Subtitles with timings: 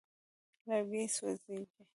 [0.67, 1.81] لرګي سوځېږي.